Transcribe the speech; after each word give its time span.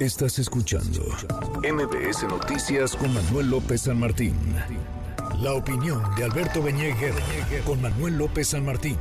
Estás 0.00 0.38
escuchando 0.38 1.02
MBS 1.58 2.22
Noticias 2.22 2.96
con 2.96 3.12
Manuel 3.12 3.50
López 3.50 3.82
San 3.82 4.00
Martín. 4.00 4.34
La 5.42 5.52
opinión 5.52 6.02
de 6.16 6.24
Alberto 6.24 6.62
Beñeguer 6.62 7.12
con 7.66 7.82
Manuel 7.82 8.16
López 8.16 8.48
San 8.48 8.64
Martín. 8.64 8.96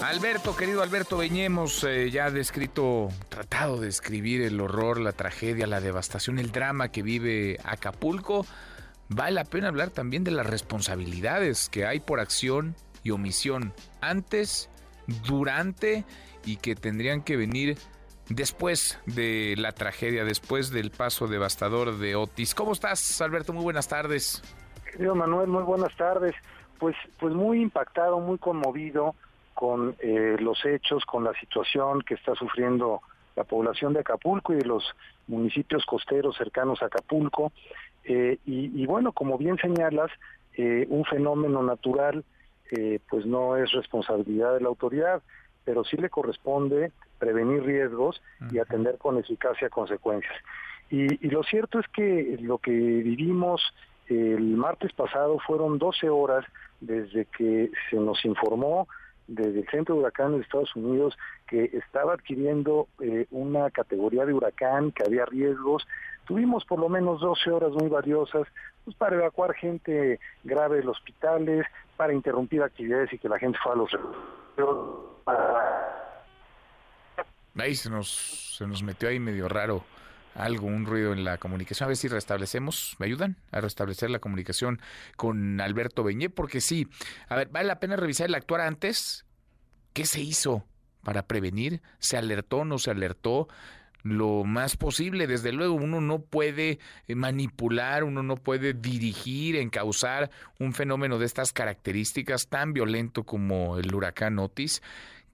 Alberto, 0.00 0.54
querido 0.54 0.80
Alberto 0.80 1.16
Beñemos, 1.16 1.82
eh, 1.82 2.12
ya 2.12 2.30
descrito, 2.30 3.08
tratado 3.28 3.80
de 3.80 3.88
escribir 3.88 4.42
el 4.42 4.60
horror, 4.60 5.00
la 5.00 5.10
tragedia, 5.10 5.66
la 5.66 5.80
devastación, 5.80 6.38
el 6.38 6.52
drama 6.52 6.92
que 6.92 7.02
vive 7.02 7.58
Acapulco. 7.64 8.46
Vale 9.08 9.32
la 9.32 9.44
pena 9.44 9.66
hablar 9.68 9.90
también 9.90 10.22
de 10.22 10.30
las 10.30 10.46
responsabilidades 10.46 11.68
que 11.68 11.84
hay 11.84 11.98
por 11.98 12.20
acción 12.20 12.76
y 13.02 13.10
omisión 13.10 13.74
antes, 14.00 14.70
durante 15.26 16.04
y 16.44 16.58
que 16.58 16.76
tendrían 16.76 17.22
que 17.22 17.36
venir 17.36 17.76
después 18.28 19.00
de 19.06 19.54
la 19.56 19.72
tragedia, 19.72 20.24
después 20.24 20.70
del 20.70 20.90
paso 20.90 21.26
devastador 21.26 21.98
de 21.98 22.16
Otis. 22.16 22.54
¿Cómo 22.54 22.72
estás, 22.72 23.20
Alberto? 23.20 23.52
Muy 23.52 23.64
buenas 23.64 23.88
tardes. 23.88 24.42
Querido 24.92 25.14
Manuel, 25.14 25.48
muy 25.48 25.62
buenas 25.62 25.94
tardes. 25.96 26.34
Pues, 26.78 26.96
pues 27.18 27.34
muy 27.34 27.60
impactado, 27.60 28.20
muy 28.20 28.38
conmovido 28.38 29.14
con 29.54 29.96
eh, 29.98 30.36
los 30.38 30.64
hechos, 30.64 31.04
con 31.04 31.24
la 31.24 31.32
situación 31.40 32.02
que 32.02 32.14
está 32.14 32.34
sufriendo 32.36 33.00
la 33.34 33.44
población 33.44 33.92
de 33.92 34.00
Acapulco 34.00 34.52
y 34.52 34.56
de 34.56 34.64
los 34.64 34.84
municipios 35.26 35.84
costeros 35.84 36.36
cercanos 36.36 36.82
a 36.82 36.86
Acapulco. 36.86 37.52
Eh, 38.04 38.38
y, 38.46 38.86
bueno, 38.86 39.12
como 39.12 39.36
bien 39.36 39.58
señalas, 39.58 40.10
eh, 40.56 40.86
un 40.88 41.04
fenómeno 41.04 41.62
natural 41.62 42.24
pues 43.08 43.24
no 43.24 43.56
es 43.56 43.72
responsabilidad 43.72 44.52
de 44.52 44.60
la 44.60 44.68
autoridad, 44.68 45.22
pero 45.68 45.84
sí 45.84 45.98
le 45.98 46.08
corresponde 46.08 46.92
prevenir 47.18 47.62
riesgos 47.62 48.22
y 48.50 48.58
atender 48.58 48.96
con 48.96 49.18
eficacia 49.18 49.68
consecuencias. 49.68 50.32
Y, 50.88 51.28
lo 51.28 51.42
cierto 51.42 51.78
es 51.78 51.86
que 51.88 52.38
lo 52.40 52.56
que 52.56 52.70
vivimos 52.70 53.60
el 54.06 54.56
martes 54.56 54.94
pasado 54.94 55.38
fueron 55.46 55.78
12 55.78 56.08
horas 56.08 56.46
desde 56.80 57.26
que 57.26 57.70
se 57.90 57.96
nos 57.96 58.24
informó 58.24 58.88
desde 59.26 59.60
el 59.60 59.68
Centro 59.68 59.94
de 59.94 60.00
Huracanes 60.00 60.36
de 60.38 60.42
Estados 60.44 60.74
Unidos 60.74 61.18
que 61.46 61.64
estaba 61.74 62.14
adquiriendo 62.14 62.88
eh, 63.02 63.26
una 63.30 63.70
categoría 63.70 64.24
de 64.24 64.32
huracán, 64.32 64.90
que 64.90 65.04
había 65.04 65.26
riesgos. 65.26 65.86
Tuvimos 66.24 66.64
por 66.64 66.78
lo 66.78 66.88
menos 66.88 67.20
12 67.20 67.50
horas 67.50 67.72
muy 67.72 67.90
valiosas 67.90 68.48
pues, 68.86 68.96
para 68.96 69.16
evacuar 69.16 69.52
gente 69.52 70.18
grave 70.44 70.78
de 70.78 70.84
los 70.84 70.96
hospitales, 70.96 71.66
para 71.98 72.14
interrumpir 72.14 72.62
actividades 72.62 73.12
y 73.12 73.18
que 73.18 73.28
la 73.28 73.38
gente 73.38 73.58
fuera 73.62 73.78
a 73.78 73.82
los... 73.82 73.90
Ahí 77.58 77.74
se 77.74 77.90
nos, 77.90 78.56
se 78.56 78.66
nos 78.66 78.82
metió 78.82 79.08
ahí 79.08 79.18
medio 79.18 79.48
raro 79.48 79.84
algo, 80.34 80.68
un 80.68 80.86
ruido 80.86 81.12
en 81.12 81.24
la 81.24 81.38
comunicación. 81.38 81.86
A 81.86 81.88
ver 81.88 81.96
si 81.96 82.08
restablecemos, 82.08 82.94
¿me 82.98 83.06
ayudan 83.06 83.36
a 83.50 83.60
restablecer 83.60 84.10
la 84.10 84.20
comunicación 84.20 84.80
con 85.16 85.60
Alberto 85.60 86.04
Beñé? 86.04 86.30
Porque 86.30 86.60
sí, 86.60 86.88
a 87.28 87.36
ver, 87.36 87.48
vale 87.48 87.66
la 87.66 87.80
pena 87.80 87.96
revisar 87.96 88.28
el 88.28 88.34
actuar 88.36 88.60
antes. 88.60 89.26
¿Qué 89.92 90.06
se 90.06 90.20
hizo 90.20 90.64
para 91.02 91.26
prevenir? 91.26 91.82
¿Se 91.98 92.16
alertó, 92.16 92.64
no 92.64 92.78
se 92.78 92.90
alertó? 92.90 93.48
lo 94.02 94.44
más 94.44 94.76
posible. 94.76 95.26
Desde 95.26 95.52
luego, 95.52 95.74
uno 95.74 96.00
no 96.00 96.20
puede 96.20 96.78
eh, 97.08 97.14
manipular, 97.14 98.04
uno 98.04 98.22
no 98.22 98.36
puede 98.36 98.72
dirigir, 98.72 99.56
encauzar 99.56 100.30
un 100.58 100.72
fenómeno 100.72 101.18
de 101.18 101.26
estas 101.26 101.52
características 101.52 102.48
tan 102.48 102.72
violento 102.72 103.24
como 103.24 103.78
el 103.78 103.94
huracán 103.94 104.38
Otis. 104.38 104.82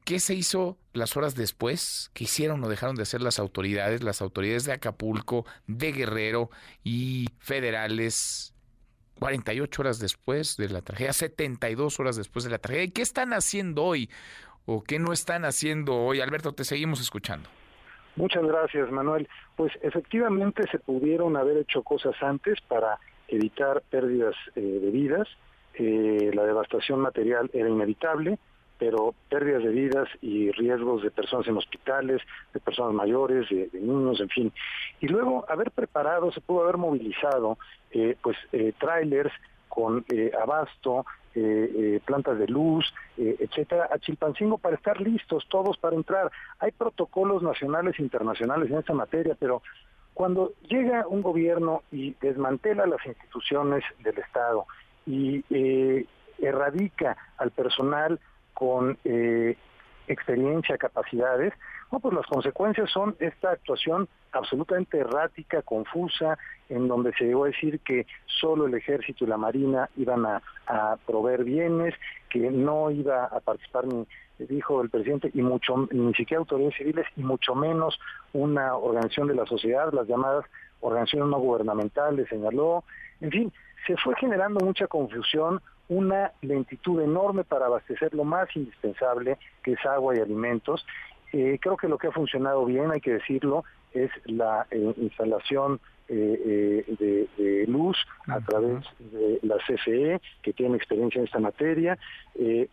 ¿Qué 0.05 0.21
se 0.21 0.35
hizo 0.35 0.77
las 0.93 1.17
horas 1.17 1.35
después? 1.35 2.11
¿Qué 2.13 2.25
hicieron 2.25 2.63
o 2.63 2.69
dejaron 2.69 2.95
de 2.95 3.03
hacer 3.03 3.23
las 3.23 3.39
autoridades? 3.39 4.03
Las 4.03 4.21
autoridades 4.21 4.67
de 4.67 4.73
Acapulco, 4.73 5.47
de 5.67 5.93
Guerrero 5.93 6.51
y 6.83 7.29
federales 7.39 8.55
48 9.19 9.81
horas 9.81 9.99
después 10.01 10.59
de 10.59 10.69
la 10.69 10.83
tragedia, 10.83 11.15
72 11.15 11.99
horas 12.01 12.17
después 12.17 12.45
de 12.45 12.51
la 12.51 12.59
tragedia. 12.59 12.85
¿Y 12.85 12.91
qué 12.91 13.01
están 13.01 13.33
haciendo 13.33 13.83
hoy 13.83 14.11
o 14.67 14.83
qué 14.83 14.99
no 14.99 15.15
están 15.15 15.47
haciendo 15.47 15.97
hoy? 15.97 16.21
Alberto, 16.21 16.53
te 16.53 16.65
seguimos 16.65 17.01
escuchando. 17.01 17.49
Muchas 18.17 18.45
gracias, 18.45 18.91
Manuel. 18.91 19.27
Pues 19.57 19.73
efectivamente 19.81 20.65
se 20.71 20.81
pudieron 20.81 21.35
haber 21.39 21.57
hecho 21.57 21.83
cosas 21.83 22.15
antes 22.21 22.61
para 22.69 22.99
evitar 23.29 23.83
pérdidas 23.89 24.35
eh, 24.55 24.61
de 24.61 24.91
vidas. 24.91 25.29
Eh, 25.73 26.31
la 26.35 26.45
devastación 26.45 27.01
material 27.01 27.51
era 27.55 27.71
inevitable 27.71 28.39
pero 28.79 29.15
pérdidas 29.29 29.63
de 29.63 29.71
vidas 29.71 30.09
y 30.21 30.51
riesgos 30.53 31.03
de 31.03 31.11
personas 31.11 31.47
en 31.47 31.57
hospitales, 31.57 32.21
de 32.53 32.61
personas 32.61 32.93
mayores, 32.93 33.49
de, 33.49 33.71
niños, 33.73 34.21
en 34.21 34.29
fin. 34.29 34.53
Y 35.01 35.09
luego 35.09 35.45
haber 35.49 35.71
preparado, 35.71 36.33
se 36.33 36.41
pudo 36.41 36.65
haber 36.65 36.77
movilizado, 36.77 37.59
eh, 37.93 38.17
pues, 38.23 38.37
eh, 38.53 38.73
trailers 38.79 39.33
con 39.69 40.05
eh, 40.09 40.31
abasto, 40.41 41.05
eh, 41.37 42.01
plantas 42.05 42.39
de 42.39 42.47
luz, 42.47 42.95
etcétera, 43.17 43.89
a 43.93 43.99
Chilpancingo 43.99 44.59
para 44.59 44.77
estar 44.77 45.01
listos 45.01 45.45
todos 45.49 45.77
para 45.79 45.97
entrar. 45.97 46.31
Hay 46.61 46.71
protocolos 46.71 47.43
nacionales 47.43 47.99
e 47.99 48.03
internacionales 48.03 48.71
en 48.71 48.79
esta 48.79 48.93
materia, 48.93 49.37
pero 49.39 49.61
cuando 50.13 50.53
llega 50.69 51.09
un 51.09 51.23
gobierno 51.23 51.83
y 51.91 52.15
desmantela 52.21 52.87
las 52.87 53.05
instituciones 53.05 53.83
del 54.05 54.17
Estado 54.19 54.67
y 55.07 55.45
erradica 56.39 57.17
al 57.37 57.51
personal 57.51 58.21
con 58.55 58.97
eh, 59.05 59.57
experiencia, 60.09 60.79
capacidades, 60.79 61.53
no, 61.93 62.01
pues 62.01 62.15
las 62.15 62.27
consecuencias 62.27 62.91
son 62.91 63.15
esta 63.21 63.53
actuación 63.53 64.09
absolutamente 64.33 64.99
errática, 64.99 65.63
confusa, 65.63 66.37
en 66.69 66.89
donde 66.89 67.13
se 67.13 67.25
llegó 67.25 67.45
a 67.45 67.49
decir 67.49 67.81
que 67.81 68.07
solo 68.27 68.67
el 68.67 68.75
ejército 68.75 69.25
y 69.25 69.29
la 69.29 69.37
marina 69.37 69.89
iban 69.97 70.27
a, 70.27 70.43
proveer 71.07 71.45
bienes, 71.45 71.95
que 72.31 72.51
no 72.51 72.91
iba 72.91 73.27
a 73.27 73.39
participar 73.41 73.87
ni 73.87 74.07
dijo 74.39 74.81
el 74.83 74.91
presidente 74.91 75.31
y 75.33 75.43
mucho 75.43 75.87
ni 75.93 76.13
siquiera 76.15 76.41
autoridades 76.41 76.77
civiles 76.77 77.07
y 77.17 77.23
mucho 77.23 77.55
menos 77.55 78.01
una 78.33 78.75
organización 78.75 79.29
de 79.29 79.37
la 79.37 79.47
sociedad, 79.47 79.93
las 79.93 80.09
llamadas 80.09 80.45
organizaciones 80.81 81.29
no 81.29 81.39
gubernamentales, 81.39 82.29
señaló, 82.29 82.83
en 83.21 83.31
fin, 83.31 83.53
se 83.87 83.97
fue 83.99 84.17
generando 84.17 84.65
mucha 84.65 84.87
confusión, 84.87 85.61
una 85.89 86.33
lentitud 86.43 87.01
enorme 87.01 87.45
para 87.45 87.67
abastecer 87.67 88.15
lo 88.15 88.25
más 88.25 88.49
indispensable, 88.57 89.39
que 89.63 89.73
es 89.73 89.87
agua 89.87 90.17
y 90.17 90.21
alimentos. 90.21 90.87
Eh, 91.33 91.59
creo 91.61 91.77
que 91.77 91.89
lo 91.89 91.99
que 91.99 92.09
ha 92.09 92.13
funcionado 92.13 92.65
bien, 92.65 92.91
hay 92.91 93.01
que 93.01 93.15
decirlo, 93.15 93.65
es 93.93 94.11
la 94.25 94.67
eh, 94.71 94.95
instalación 94.97 95.81
eh, 96.09 96.85
de, 96.99 97.65
luz 97.67 97.97
a 98.29 98.41
través 98.41 98.85
de 98.99 99.39
la 99.43 99.57
CFE, 99.57 100.21
que 100.43 100.53
tiene 100.53 100.77
experiencia 100.77 101.19
en 101.19 101.25
esta 101.25 101.39
materia, 101.39 101.99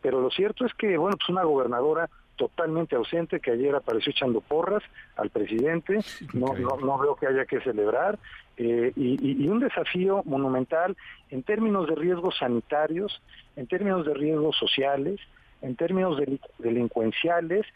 pero 0.01 0.19
lo 0.19 0.29
cierto 0.29 0.65
es 0.65 0.73
que, 0.73 0.97
bueno, 0.97 1.15
pues 1.17 1.29
una 1.29 1.43
gobernadora 1.43 2.09
totalmente 2.41 2.95
ausente 2.95 3.39
que 3.39 3.51
ayer 3.51 3.75
apareció 3.75 4.09
echando 4.09 4.41
porras 4.41 4.81
al 5.15 5.29
presidente, 5.29 5.99
no, 6.33 6.55
no, 6.55 6.97
veo 6.97 7.15
que 7.15 7.27
haya 7.27 7.45
que 7.45 7.61
celebrar, 7.61 8.17
eh, 8.57 8.91
y, 8.95 9.47
un 9.47 9.59
desafío 9.59 10.23
monumental 10.25 10.97
en 11.29 11.43
términos 11.43 11.87
de 11.87 11.93
riesgos 11.93 12.39
sanitarios, 12.39 13.21
en 13.55 13.67
términos 13.67 14.07
de 14.07 14.15
riesgos 14.15 14.57
sociales, 14.57 15.19
en 15.61 15.75
términos 15.75 16.19
delincuenciales 16.57 17.67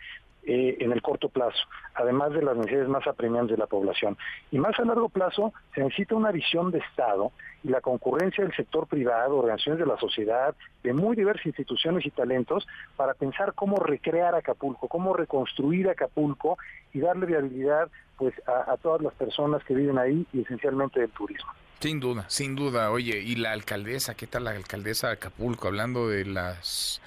eh, 0.47 0.78
en 0.79 0.91
el 0.91 1.01
corto 1.01 1.29
plazo, 1.29 1.57
además 1.95 2.31
de 2.31 2.44
las 2.44 2.56
necesidades 2.56 2.89
más 2.89 3.07
apremiantes 3.07 3.57
de 3.57 3.59
la 3.59 3.67
población. 3.67 4.17
Y 4.51 4.59
más 4.59 4.78
a 4.79 4.85
largo 4.85 5.09
plazo 5.09 5.53
se 5.73 5.81
necesita 5.81 6.16
una 6.16 6.31
visión 6.31 6.72
de 6.72 6.79
Estado 6.79 7.31
y 7.63 7.69
la 7.69 7.81
concurrencia 7.81 8.44
del 8.44 8.56
sector 8.56 8.88
privado, 8.88 9.38
organizaciones 9.38 9.79
de 9.79 9.88
la 9.88 9.97
sociedad, 9.97 10.56
de 10.83 10.94
muy 10.94 11.16
diversas 11.16 11.47
instituciones 11.47 12.06
y 12.06 12.11
talentos 12.11 12.67
para 12.95 13.13
pensar 13.16 13.53
cómo 13.53 13.78
recrear 13.78 14.35
Acapulco, 14.35 14.88
cómo 14.88 15.13
reconstruir 15.13 15.89
Acapulco 15.89 16.57
y 16.94 17.00
darle 17.00 17.25
viabilidad 17.25 17.89
pues 18.18 18.33
a, 18.47 18.71
a 18.71 18.77
todas 18.77 19.01
las 19.01 19.13
personas 19.15 19.63
que 19.63 19.74
viven 19.74 19.97
ahí 19.97 20.27
y 20.31 20.42
esencialmente 20.42 21.00
del 21.00 21.09
turismo. 21.09 21.50
Sin 21.80 22.00
duda, 22.00 22.25
sin 22.30 22.56
duda. 22.56 22.92
Oye, 22.92 23.19
¿y 23.19 23.36
la 23.36 23.51
alcaldesa? 23.51 24.15
¿Qué 24.15 24.27
tal 24.27 24.45
la 24.45 24.51
alcaldesa 24.51 25.07
de 25.07 25.13
Acapulco? 25.13 25.68
Hablando 25.68 26.07
de 26.07 26.25
las 26.25 27.01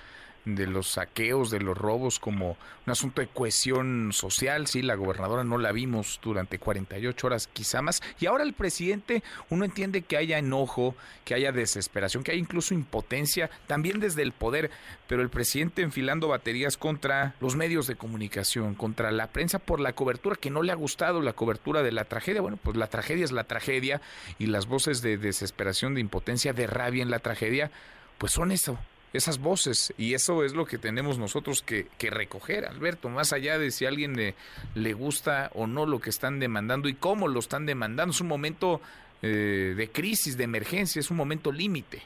de 0.54 0.66
los 0.66 0.88
saqueos, 0.88 1.50
de 1.50 1.60
los 1.60 1.76
robos 1.76 2.18
como 2.18 2.56
un 2.86 2.92
asunto 2.92 3.20
de 3.20 3.28
cohesión 3.28 4.10
social. 4.12 4.66
Sí, 4.66 4.82
la 4.82 4.94
gobernadora 4.94 5.44
no 5.44 5.58
la 5.58 5.72
vimos 5.72 6.20
durante 6.22 6.58
48 6.58 7.26
horas, 7.26 7.48
quizá 7.52 7.82
más. 7.82 8.02
Y 8.20 8.26
ahora 8.26 8.44
el 8.44 8.54
presidente, 8.54 9.22
uno 9.50 9.64
entiende 9.64 10.02
que 10.02 10.16
haya 10.16 10.38
enojo, 10.38 10.94
que 11.24 11.34
haya 11.34 11.52
desesperación, 11.52 12.22
que 12.22 12.32
haya 12.32 12.40
incluso 12.40 12.74
impotencia, 12.74 13.50
también 13.66 14.00
desde 14.00 14.22
el 14.22 14.32
poder, 14.32 14.70
pero 15.06 15.22
el 15.22 15.28
presidente 15.28 15.82
enfilando 15.82 16.28
baterías 16.28 16.76
contra 16.76 17.34
los 17.40 17.56
medios 17.56 17.86
de 17.86 17.96
comunicación, 17.96 18.74
contra 18.74 19.10
la 19.10 19.28
prensa 19.28 19.58
por 19.58 19.80
la 19.80 19.92
cobertura 19.92 20.36
que 20.36 20.50
no 20.50 20.62
le 20.62 20.72
ha 20.72 20.76
gustado, 20.76 21.20
la 21.20 21.32
cobertura 21.32 21.82
de 21.82 21.92
la 21.92 22.04
tragedia. 22.04 22.40
Bueno, 22.40 22.58
pues 22.62 22.76
la 22.76 22.88
tragedia 22.88 23.24
es 23.24 23.32
la 23.32 23.44
tragedia 23.44 24.00
y 24.38 24.46
las 24.46 24.66
voces 24.66 25.02
de 25.02 25.18
desesperación, 25.18 25.94
de 25.94 26.00
impotencia, 26.00 26.52
de 26.52 26.66
rabia 26.66 27.02
en 27.02 27.10
la 27.10 27.18
tragedia, 27.18 27.70
pues 28.18 28.32
son 28.32 28.50
eso, 28.50 28.78
esas 29.12 29.38
voces 29.38 29.94
y 29.96 30.14
eso 30.14 30.44
es 30.44 30.54
lo 30.54 30.66
que 30.66 30.78
tenemos 30.78 31.18
nosotros 31.18 31.62
que, 31.62 31.88
recoger, 31.98 32.66
Alberto, 32.66 33.08
más 33.08 33.32
allá 33.32 33.58
de 33.58 33.70
si 33.70 33.84
a 33.84 33.88
alguien 33.88 34.16
le, 34.16 34.34
le, 34.74 34.92
gusta 34.92 35.50
o 35.54 35.66
no 35.66 35.86
lo 35.86 36.00
que 36.00 36.10
están 36.10 36.40
demandando 36.40 36.88
y 36.88 36.94
cómo 36.94 37.28
lo 37.28 37.40
están 37.40 37.66
demandando. 37.66 38.12
Es 38.12 38.20
un 38.20 38.28
momento 38.28 38.80
eh, 39.20 39.74
de 39.76 39.88
crisis, 39.88 40.36
de 40.36 40.44
emergencia, 40.44 41.00
es 41.00 41.10
un 41.10 41.16
momento 41.16 41.50
límite. 41.50 42.02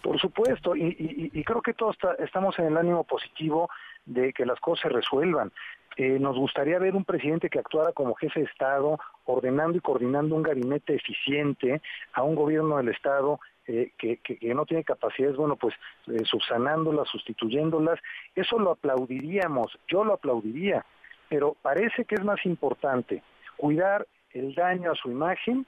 Por 0.00 0.18
supuesto, 0.18 0.74
y, 0.74 1.42
creo 1.44 1.60
que 1.60 1.74
todos 1.74 1.96
estamos 2.20 2.58
en 2.58 2.66
el 2.66 2.76
ánimo 2.76 3.04
positivo 3.04 3.68
de 4.06 4.32
que 4.32 4.46
las 4.46 4.58
cosas 4.60 4.82
se 4.84 4.88
resuelvan. 4.88 5.52
Eh, 5.96 6.18
nos 6.20 6.36
gustaría 6.36 6.78
ver 6.78 6.94
un 6.94 7.04
presidente 7.04 7.48
que 7.48 7.58
actuara 7.58 7.92
como 7.92 8.14
jefe 8.14 8.40
de 8.40 8.46
Estado, 8.46 8.98
ordenando 9.24 9.78
y 9.78 9.80
coordinando 9.80 10.34
un 10.34 10.42
gabinete 10.42 10.94
eficiente 10.94 11.80
a 12.12 12.22
un 12.22 12.34
gobierno 12.34 12.76
del 12.76 12.88
Estado 12.88 13.40
eh, 13.66 13.92
que, 13.96 14.20
no 14.54 14.66
tiene 14.66 14.84
capacidades, 14.84 15.36
bueno, 15.36 15.56
pues 15.56 15.74
eh, 16.08 16.22
subsanándolas, 16.24 17.08
sustituyéndolas. 17.08 17.98
Eso 18.34 18.58
lo 18.58 18.72
aplaudiríamos, 18.72 19.78
yo 19.88 20.04
lo 20.04 20.12
aplaudiría, 20.12 20.84
pero 21.30 21.56
parece 21.62 22.04
que 22.04 22.16
es 22.16 22.24
más 22.24 22.44
importante 22.44 23.22
cuidar 23.56 24.06
el 24.32 24.54
daño 24.54 24.92
a 24.92 24.96
su 24.96 25.10
imagen 25.10 25.66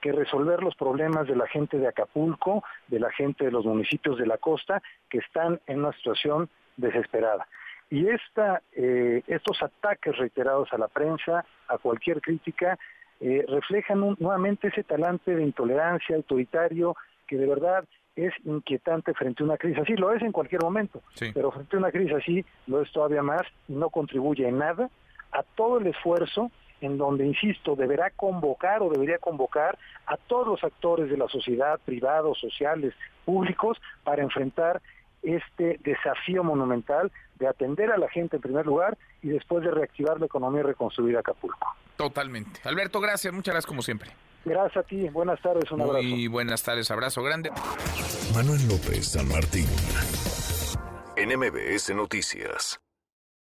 que 0.00 0.10
resolver 0.12 0.62
los 0.62 0.74
problemas 0.74 1.26
de 1.26 1.36
la 1.36 1.46
gente 1.48 1.78
de 1.78 1.88
Acapulco, 1.88 2.64
de 2.88 2.98
la 2.98 3.10
gente 3.12 3.44
de 3.44 3.50
los 3.50 3.66
municipios 3.66 4.18
de 4.18 4.26
la 4.26 4.38
costa, 4.38 4.82
que 5.10 5.18
están 5.18 5.60
en 5.66 5.80
una 5.80 5.92
situación 5.92 6.48
desesperada. 6.76 7.46
Y 7.90 8.08
esta, 8.08 8.62
eh, 8.72 9.22
estos 9.26 9.62
ataques 9.62 10.16
reiterados 10.16 10.72
a 10.72 10.78
la 10.78 10.88
prensa, 10.88 11.44
a 11.68 11.78
cualquier 11.78 12.20
crítica, 12.20 12.78
eh, 13.20 13.44
reflejan 13.48 14.16
nuevamente 14.18 14.68
ese 14.68 14.82
talante 14.82 15.34
de 15.34 15.42
intolerancia 15.42 16.16
autoritario 16.16 16.96
que 17.26 17.36
de 17.36 17.46
verdad 17.46 17.84
es 18.14 18.32
inquietante 18.44 19.14
frente 19.14 19.42
a 19.42 19.46
una 19.46 19.56
crisis 19.56 19.78
así. 19.78 19.94
Lo 19.94 20.12
es 20.12 20.22
en 20.22 20.32
cualquier 20.32 20.62
momento, 20.62 21.02
pero 21.34 21.50
frente 21.50 21.76
a 21.76 21.78
una 21.78 21.92
crisis 21.92 22.14
así 22.14 22.44
lo 22.66 22.82
es 22.82 22.90
todavía 22.92 23.22
más 23.22 23.42
y 23.68 23.74
no 23.74 23.90
contribuye 23.90 24.48
en 24.48 24.58
nada 24.58 24.90
a 25.32 25.42
todo 25.42 25.78
el 25.78 25.86
esfuerzo 25.86 26.50
en 26.80 26.98
donde, 26.98 27.26
insisto, 27.26 27.74
deberá 27.74 28.10
convocar 28.10 28.82
o 28.82 28.90
debería 28.90 29.18
convocar 29.18 29.78
a 30.06 30.16
todos 30.16 30.46
los 30.46 30.64
actores 30.64 31.10
de 31.10 31.16
la 31.16 31.28
sociedad, 31.28 31.80
privados, 31.84 32.38
sociales, 32.38 32.94
públicos, 33.24 33.80
para 34.04 34.22
enfrentar 34.22 34.82
este 35.34 35.78
desafío 35.82 36.44
monumental 36.44 37.10
de 37.38 37.48
atender 37.48 37.90
a 37.90 37.98
la 37.98 38.08
gente 38.08 38.36
en 38.36 38.42
primer 38.42 38.66
lugar 38.66 38.96
y 39.22 39.28
después 39.28 39.64
de 39.64 39.70
reactivar 39.70 40.20
la 40.20 40.26
economía 40.26 40.60
y 40.60 40.64
reconstruir 40.64 41.16
Acapulco. 41.16 41.74
Totalmente. 41.96 42.60
Alberto, 42.64 43.00
gracias, 43.00 43.32
muchas 43.32 43.54
gracias 43.54 43.66
como 43.66 43.82
siempre. 43.82 44.10
Gracias 44.44 44.84
a 44.84 44.86
ti, 44.86 45.08
buenas 45.08 45.40
tardes, 45.42 45.70
un 45.72 45.80
abrazo. 45.80 46.02
Muy 46.02 46.28
buenas 46.28 46.62
tardes, 46.62 46.90
abrazo 46.90 47.22
grande. 47.22 47.50
Manuel 48.32 48.60
López 48.68 49.08
San 49.12 49.28
Martín, 49.28 49.66
en 51.16 51.36
MBS 51.36 51.94
Noticias. 51.94 52.80